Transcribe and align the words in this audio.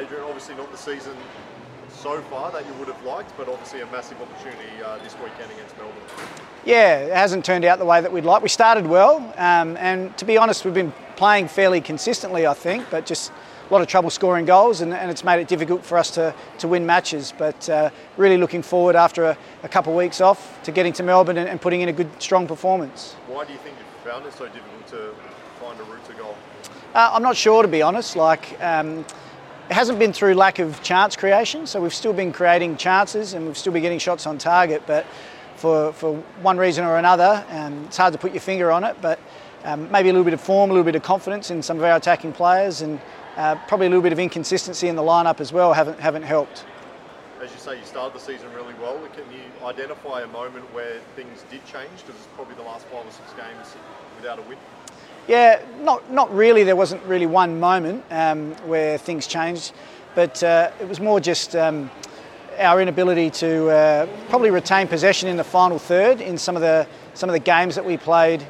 Adrian, 0.00 0.24
obviously 0.24 0.54
not 0.54 0.70
the 0.72 0.78
season 0.78 1.14
so 1.90 2.22
far 2.22 2.50
that 2.52 2.66
you 2.66 2.72
would 2.74 2.88
have 2.88 3.02
liked, 3.04 3.36
but 3.36 3.48
obviously 3.48 3.82
a 3.82 3.86
massive 3.86 4.18
opportunity 4.22 4.82
uh, 4.82 4.96
this 4.98 5.14
weekend 5.16 5.50
against 5.52 5.76
Melbourne. 5.76 6.02
Yeah, 6.64 7.00
it 7.00 7.12
hasn't 7.12 7.44
turned 7.44 7.66
out 7.66 7.78
the 7.78 7.84
way 7.84 8.00
that 8.00 8.10
we'd 8.10 8.24
like. 8.24 8.42
We 8.42 8.48
started 8.48 8.86
well, 8.86 9.18
um, 9.36 9.76
and 9.76 10.16
to 10.16 10.24
be 10.24 10.38
honest, 10.38 10.64
we've 10.64 10.72
been 10.72 10.94
playing 11.16 11.48
fairly 11.48 11.82
consistently, 11.82 12.46
I 12.46 12.54
think, 12.54 12.86
but 12.90 13.04
just 13.04 13.30
a 13.68 13.72
lot 13.72 13.82
of 13.82 13.88
trouble 13.88 14.08
scoring 14.08 14.46
goals, 14.46 14.80
and, 14.80 14.94
and 14.94 15.10
it's 15.10 15.22
made 15.22 15.38
it 15.38 15.48
difficult 15.48 15.84
for 15.84 15.98
us 15.98 16.10
to, 16.12 16.34
to 16.58 16.68
win 16.68 16.86
matches. 16.86 17.34
But 17.36 17.68
uh, 17.68 17.90
really 18.16 18.38
looking 18.38 18.62
forward 18.62 18.96
after 18.96 19.24
a, 19.24 19.38
a, 19.64 19.68
couple 19.68 19.92
of 19.92 19.98
weeks 19.98 20.22
off 20.22 20.62
to 20.62 20.72
getting 20.72 20.94
to 20.94 21.02
Melbourne 21.02 21.36
and, 21.36 21.48
and, 21.48 21.60
putting 21.60 21.82
in 21.82 21.90
a 21.90 21.92
good, 21.92 22.10
strong 22.22 22.46
performance. 22.46 23.16
Why 23.26 23.44
do 23.44 23.52
you 23.52 23.58
think 23.58 23.76
you 23.76 24.10
found 24.10 24.24
it 24.24 24.32
so 24.32 24.46
difficult 24.46 24.86
to 24.88 25.14
find 25.60 25.78
a 25.78 25.82
route 25.84 26.04
to 26.06 26.14
goal? 26.14 26.36
Uh, 26.94 27.10
I'm 27.12 27.22
not 27.22 27.36
sure, 27.36 27.60
to 27.60 27.68
be 27.68 27.82
honest. 27.82 28.16
Like. 28.16 28.58
Um, 28.62 29.04
it 29.70 29.74
hasn't 29.74 30.00
been 30.00 30.12
through 30.12 30.34
lack 30.34 30.58
of 30.58 30.82
chance 30.82 31.14
creation, 31.14 31.64
so 31.64 31.80
we've 31.80 31.94
still 31.94 32.12
been 32.12 32.32
creating 32.32 32.76
chances 32.76 33.34
and 33.34 33.46
we've 33.46 33.56
still 33.56 33.72
been 33.72 33.82
getting 33.82 34.00
shots 34.00 34.26
on 34.26 34.36
target, 34.36 34.82
but 34.84 35.06
for, 35.54 35.92
for 35.92 36.16
one 36.42 36.58
reason 36.58 36.84
or 36.84 36.96
another, 36.96 37.44
um, 37.50 37.84
it's 37.84 37.96
hard 37.96 38.12
to 38.12 38.18
put 38.18 38.32
your 38.32 38.40
finger 38.40 38.72
on 38.72 38.82
it, 38.82 38.96
but 39.00 39.20
um, 39.62 39.88
maybe 39.92 40.08
a 40.08 40.12
little 40.12 40.24
bit 40.24 40.34
of 40.34 40.40
form, 40.40 40.70
a 40.70 40.72
little 40.72 40.84
bit 40.84 40.96
of 40.96 41.04
confidence 41.04 41.52
in 41.52 41.62
some 41.62 41.78
of 41.78 41.84
our 41.84 41.96
attacking 41.96 42.32
players, 42.32 42.82
and 42.82 43.00
uh, 43.36 43.54
probably 43.68 43.86
a 43.86 43.90
little 43.90 44.02
bit 44.02 44.12
of 44.12 44.18
inconsistency 44.18 44.88
in 44.88 44.96
the 44.96 45.02
lineup 45.02 45.38
as 45.38 45.52
well 45.52 45.72
haven't, 45.72 46.00
haven't 46.00 46.24
helped. 46.24 46.64
As 47.40 47.52
you 47.52 47.58
say, 47.58 47.78
you 47.78 47.84
started 47.84 48.18
the 48.18 48.24
season 48.24 48.52
really 48.52 48.74
well. 48.82 48.98
Can 49.14 49.24
you 49.32 49.66
identify 49.66 50.22
a 50.22 50.26
moment 50.26 50.64
where 50.74 50.98
things 51.14 51.44
did 51.48 51.64
change? 51.64 52.04
Because 52.04 52.16
it's 52.16 52.28
probably 52.34 52.56
the 52.56 52.62
last 52.62 52.86
five 52.86 53.06
or 53.06 53.12
six 53.12 53.32
games 53.34 53.76
without 54.16 54.40
a 54.40 54.42
win. 54.42 54.58
Yeah, 55.30 55.62
not 55.82 56.10
not 56.10 56.34
really. 56.34 56.64
There 56.64 56.74
wasn't 56.74 57.04
really 57.04 57.26
one 57.26 57.60
moment 57.60 58.04
um, 58.10 58.50
where 58.66 58.98
things 58.98 59.28
changed, 59.28 59.72
but 60.16 60.42
uh, 60.42 60.72
it 60.80 60.88
was 60.88 60.98
more 60.98 61.20
just 61.20 61.54
um, 61.54 61.88
our 62.58 62.80
inability 62.82 63.30
to 63.38 63.68
uh, 63.68 64.06
probably 64.28 64.50
retain 64.50 64.88
possession 64.88 65.28
in 65.28 65.36
the 65.36 65.44
final 65.44 65.78
third 65.78 66.20
in 66.20 66.36
some 66.36 66.56
of 66.56 66.62
the 66.62 66.84
some 67.14 67.28
of 67.28 67.34
the 67.34 67.38
games 67.38 67.76
that 67.76 67.84
we 67.84 67.96
played 67.96 68.44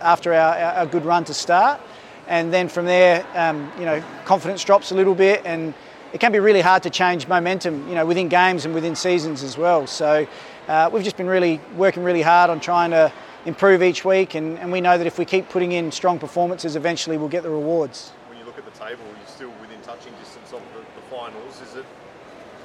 after 0.00 0.32
our, 0.32 0.54
our 0.54 0.86
good 0.86 1.04
run 1.04 1.24
to 1.24 1.34
start, 1.34 1.80
and 2.28 2.54
then 2.54 2.68
from 2.68 2.86
there, 2.86 3.26
um, 3.34 3.72
you 3.76 3.84
know, 3.84 4.00
confidence 4.24 4.62
drops 4.62 4.92
a 4.92 4.94
little 4.94 5.16
bit, 5.16 5.42
and 5.44 5.74
it 6.12 6.20
can 6.20 6.30
be 6.30 6.38
really 6.38 6.60
hard 6.60 6.84
to 6.84 6.90
change 6.90 7.26
momentum, 7.26 7.88
you 7.88 7.96
know, 7.96 8.06
within 8.06 8.28
games 8.28 8.64
and 8.64 8.72
within 8.72 8.94
seasons 8.94 9.42
as 9.42 9.58
well. 9.58 9.88
So 9.88 10.24
uh, 10.68 10.88
we've 10.92 11.02
just 11.02 11.16
been 11.16 11.26
really 11.26 11.60
working 11.74 12.04
really 12.04 12.22
hard 12.22 12.48
on 12.48 12.60
trying 12.60 12.92
to 12.92 13.12
improve 13.44 13.82
each 13.82 14.04
week, 14.04 14.34
and, 14.34 14.58
and 14.58 14.70
we 14.70 14.80
know 14.80 14.96
that 14.96 15.06
if 15.06 15.18
we 15.18 15.24
keep 15.24 15.48
putting 15.48 15.72
in 15.72 15.90
strong 15.90 16.18
performances, 16.18 16.76
eventually 16.76 17.16
we'll 17.16 17.28
get 17.28 17.42
the 17.42 17.50
rewards. 17.50 18.10
When 18.28 18.38
you 18.38 18.44
look 18.44 18.58
at 18.58 18.64
the 18.64 18.78
table, 18.78 19.04
you're 19.06 19.26
still 19.26 19.52
within 19.60 19.80
touching 19.82 20.12
distance 20.20 20.52
of 20.52 20.62
the, 20.74 20.80
the 20.80 21.06
finals. 21.10 21.60
Is 21.62 21.76
it 21.76 21.86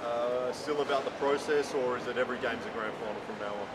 uh, 0.03 0.51
still 0.51 0.81
about 0.81 1.03
the 1.05 1.11
process, 1.11 1.73
or 1.73 1.97
is 1.97 2.07
it 2.07 2.17
every 2.17 2.37
game's 2.37 2.65
a 2.65 2.69
grand 2.69 2.93
final 2.99 3.21
from 3.21 3.39
now 3.39 3.53
on? 3.53 3.67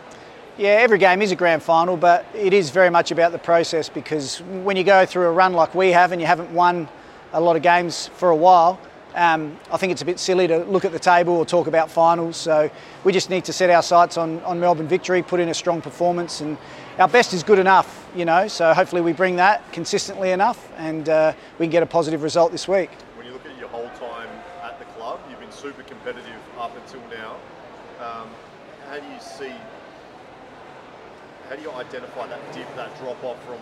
Yeah, 0.58 0.70
every 0.70 0.98
game 0.98 1.22
is 1.22 1.32
a 1.32 1.36
grand 1.36 1.62
final, 1.62 1.96
but 1.96 2.26
it 2.34 2.52
is 2.52 2.70
very 2.70 2.90
much 2.90 3.10
about 3.10 3.32
the 3.32 3.38
process 3.38 3.88
because 3.88 4.42
when 4.42 4.76
you 4.76 4.84
go 4.84 5.06
through 5.06 5.26
a 5.26 5.32
run 5.32 5.54
like 5.54 5.74
we 5.74 5.92
have 5.92 6.12
and 6.12 6.20
you 6.20 6.26
haven't 6.26 6.50
won 6.50 6.88
a 7.32 7.40
lot 7.40 7.56
of 7.56 7.62
games 7.62 8.08
for 8.08 8.28
a 8.28 8.36
while, 8.36 8.78
um, 9.14 9.58
I 9.70 9.76
think 9.76 9.92
it's 9.92 10.02
a 10.02 10.04
bit 10.04 10.18
silly 10.18 10.46
to 10.46 10.58
look 10.64 10.84
at 10.84 10.92
the 10.92 10.98
table 10.98 11.34
or 11.34 11.44
talk 11.44 11.66
about 11.66 11.90
finals. 11.90 12.36
So 12.36 12.70
we 13.04 13.12
just 13.12 13.30
need 13.30 13.44
to 13.44 13.52
set 13.52 13.70
our 13.70 13.82
sights 13.82 14.16
on, 14.16 14.40
on 14.40 14.60
Melbourne 14.60 14.88
victory, 14.88 15.22
put 15.22 15.40
in 15.40 15.48
a 15.48 15.54
strong 15.54 15.82
performance, 15.82 16.40
and 16.40 16.56
our 16.98 17.08
best 17.08 17.32
is 17.32 17.42
good 17.42 17.58
enough, 17.58 18.08
you 18.14 18.24
know. 18.24 18.48
So 18.48 18.72
hopefully 18.74 19.02
we 19.02 19.12
bring 19.12 19.36
that 19.36 19.70
consistently 19.72 20.30
enough, 20.30 20.70
and 20.76 21.08
uh, 21.08 21.32
we 21.58 21.66
can 21.66 21.70
get 21.70 21.82
a 21.82 21.86
positive 21.86 22.22
result 22.22 22.52
this 22.52 22.66
week. 22.66 22.90
When 23.16 23.26
you 23.26 23.32
look 23.32 23.46
at 23.46 23.58
your 23.58 23.68
whole 23.68 23.90
time 23.90 24.28
at 24.62 24.78
the 24.78 24.84
club, 24.96 25.20
you've 25.28 25.40
been 25.40 25.52
super 25.52 25.82
competitive 25.82 26.40
up 26.58 26.76
until 26.76 27.02
now. 27.08 27.36
Um, 28.00 28.28
how 28.88 28.98
do 28.98 29.06
you 29.06 29.20
see? 29.20 29.52
How 31.48 31.56
do 31.56 31.62
you 31.62 31.70
identify 31.72 32.26
that 32.28 32.40
dip, 32.52 32.74
that 32.76 32.96
drop 32.98 33.22
off 33.24 33.42
from 33.44 33.58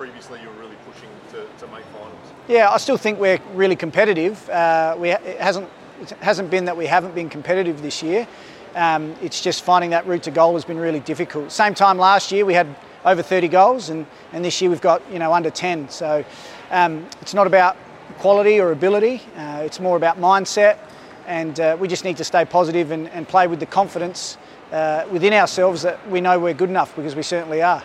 previously 0.00 0.40
you 0.40 0.48
were 0.48 0.54
really 0.54 0.76
pushing 0.90 1.10
to, 1.30 1.46
to 1.58 1.70
make 1.70 1.84
finals? 1.92 2.16
Yeah, 2.48 2.70
I 2.70 2.78
still 2.78 2.96
think 2.96 3.20
we're 3.20 3.38
really 3.52 3.76
competitive. 3.76 4.48
Uh, 4.48 4.96
we 4.98 5.10
it 5.10 5.38
hasn't 5.38 5.68
it 6.00 6.10
hasn't 6.20 6.50
been 6.50 6.64
that 6.64 6.76
we 6.76 6.86
haven't 6.86 7.14
been 7.14 7.28
competitive 7.28 7.82
this 7.82 8.02
year. 8.02 8.26
Um, 8.74 9.14
it's 9.20 9.42
just 9.42 9.62
finding 9.62 9.90
that 9.90 10.06
route 10.06 10.22
to 10.22 10.30
goal 10.30 10.54
has 10.54 10.64
been 10.64 10.78
really 10.78 11.00
difficult. 11.00 11.52
Same 11.52 11.74
time 11.74 11.98
last 11.98 12.32
year 12.32 12.46
we 12.46 12.54
had 12.54 12.74
over 13.04 13.22
30 13.22 13.48
goals, 13.48 13.90
and, 13.90 14.06
and 14.32 14.42
this 14.44 14.60
year 14.62 14.70
we've 14.70 14.80
got 14.80 15.02
you 15.12 15.18
know 15.18 15.34
under 15.34 15.50
10. 15.50 15.90
So 15.90 16.24
um, 16.70 17.06
it's 17.20 17.34
not 17.34 17.46
about 17.46 17.76
quality 18.20 18.58
or 18.58 18.72
ability. 18.72 19.20
Uh, 19.36 19.62
it's 19.64 19.80
more 19.80 19.98
about 19.98 20.18
mindset, 20.18 20.78
and 21.26 21.60
uh, 21.60 21.76
we 21.78 21.88
just 21.88 22.04
need 22.04 22.16
to 22.16 22.24
stay 22.24 22.46
positive 22.46 22.90
and, 22.90 23.08
and 23.10 23.28
play 23.28 23.46
with 23.46 23.60
the 23.60 23.66
confidence 23.66 24.38
uh, 24.72 25.06
within 25.10 25.32
ourselves 25.32 25.82
that 25.82 26.08
we 26.08 26.20
know 26.20 26.38
we're 26.38 26.54
good 26.54 26.70
enough 26.70 26.94
because 26.96 27.14
we 27.14 27.22
certainly 27.22 27.62
are. 27.62 27.82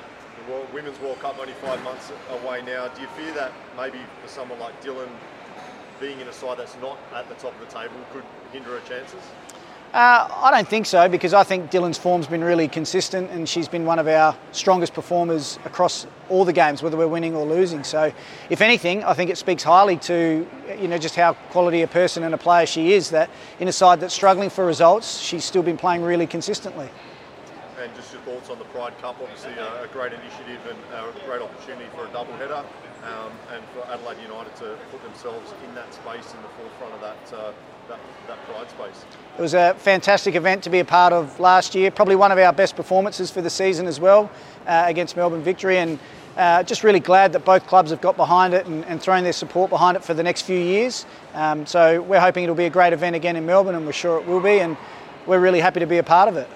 Women's 0.73 0.99
World 0.99 1.19
Cup 1.19 1.39
only 1.39 1.53
five 1.53 1.81
months 1.83 2.11
away 2.29 2.61
now. 2.61 2.89
Do 2.89 3.01
you 3.01 3.07
fear 3.15 3.33
that 3.33 3.53
maybe 3.77 3.97
for 4.21 4.27
someone 4.27 4.59
like 4.59 4.83
Dylan, 4.83 5.07
being 6.01 6.19
in 6.19 6.27
a 6.27 6.33
side 6.33 6.57
that's 6.57 6.75
not 6.81 6.97
at 7.13 7.29
the 7.29 7.35
top 7.35 7.53
of 7.53 7.59
the 7.61 7.73
table, 7.73 7.95
could 8.11 8.25
hinder 8.51 8.71
her 8.71 8.85
chances? 8.85 9.21
Uh, 9.95 10.27
I 10.43 10.51
don't 10.51 10.67
think 10.67 10.87
so 10.87 11.07
because 11.07 11.33
I 11.33 11.45
think 11.45 11.71
Dylan's 11.71 11.97
form's 11.97 12.27
been 12.27 12.43
really 12.43 12.67
consistent 12.67 13.31
and 13.31 13.47
she's 13.47 13.69
been 13.69 13.85
one 13.85 13.97
of 13.97 14.09
our 14.09 14.35
strongest 14.51 14.93
performers 14.93 15.57
across 15.63 16.05
all 16.27 16.43
the 16.43 16.51
games, 16.51 16.83
whether 16.83 16.97
we're 16.97 17.07
winning 17.07 17.33
or 17.33 17.45
losing. 17.45 17.81
So, 17.85 18.11
if 18.49 18.59
anything, 18.59 19.05
I 19.05 19.13
think 19.13 19.29
it 19.29 19.37
speaks 19.37 19.63
highly 19.63 19.95
to 19.99 20.45
you 20.77 20.89
know 20.89 20.97
just 20.97 21.15
how 21.15 21.31
quality 21.49 21.81
a 21.81 21.87
person 21.87 22.23
and 22.23 22.33
a 22.33 22.37
player 22.37 22.65
she 22.65 22.91
is. 22.91 23.11
That 23.11 23.29
in 23.61 23.69
a 23.69 23.71
side 23.71 24.01
that's 24.01 24.13
struggling 24.13 24.49
for 24.49 24.65
results, 24.65 25.17
she's 25.21 25.45
still 25.45 25.63
been 25.63 25.77
playing 25.77 26.01
really 26.01 26.27
consistently 26.27 26.89
and 27.85 27.93
just 27.95 28.11
your 28.11 28.21
thoughts 28.23 28.49
on 28.49 28.57
the 28.57 28.65
Pride 28.65 28.97
Cup. 28.99 29.15
Obviously, 29.21 29.53
a, 29.53 29.87
great 29.93 30.11
initiative 30.11 30.59
and 30.67 30.79
a 30.91 31.25
great 31.25 31.41
opportunity 31.41 31.85
for 31.95 32.05
a 32.07 32.09
double 32.09 32.33
header, 32.33 32.63
um, 33.03 33.31
and 33.53 33.63
for 33.73 33.85
Adelaide 33.91 34.21
United 34.23 34.55
to 34.57 34.77
put 34.91 35.01
themselves 35.03 35.53
in 35.63 35.75
that 35.75 35.93
space 35.93 36.33
in 36.33 36.41
the 36.41 36.51
forefront 36.57 36.93
of 36.93 37.01
that, 37.01 37.33
uh, 37.33 37.51
that, 37.87 37.99
that 38.27 38.37
Pride 38.45 38.69
space. 38.69 39.05
It 39.37 39.41
was 39.41 39.53
a 39.53 39.73
fantastic 39.77 40.35
event 40.35 40.63
to 40.63 40.69
be 40.69 40.79
a 40.79 40.85
part 40.85 41.11
of 41.11 41.39
last 41.39 41.75
year. 41.75 41.91
Probably 41.91 42.15
one 42.15 42.31
of 42.31 42.37
our 42.37 42.53
best 42.53 42.75
performances 42.75 43.29
for 43.29 43.41
the 43.41 43.49
season 43.49 43.85
as 43.85 43.99
well 43.99 44.31
uh, 44.65 44.85
against 44.87 45.17
Melbourne 45.17 45.43
Victory, 45.43 45.77
and 45.79 45.99
uh, 46.37 46.63
just 46.63 46.83
really 46.83 46.99
glad 46.99 47.33
that 47.33 47.43
both 47.43 47.67
clubs 47.67 47.91
have 47.91 48.01
got 48.01 48.15
behind 48.15 48.53
it 48.53 48.65
and, 48.65 48.85
and 48.85 49.01
thrown 49.01 49.23
their 49.23 49.33
support 49.33 49.69
behind 49.69 49.97
it 49.97 50.03
for 50.03 50.13
the 50.13 50.23
next 50.23 50.43
few 50.43 50.57
years. 50.57 51.05
Um, 51.33 51.65
so 51.65 52.01
we're 52.01 52.19
hoping 52.19 52.43
it'll 52.43 52.55
be 52.55 52.65
a 52.65 52.69
great 52.69 52.93
event 52.93 53.15
again 53.15 53.35
in 53.35 53.45
Melbourne, 53.45 53.75
and 53.75 53.85
we're 53.85 53.91
sure 53.91 54.19
it 54.19 54.25
will 54.25 54.41
be, 54.41 54.59
and 54.59 54.77
we're 55.25 55.39
really 55.39 55.59
happy 55.59 55.79
to 55.79 55.87
be 55.87 55.97
a 55.97 56.03
part 56.03 56.29
of 56.29 56.37
it. 56.37 56.49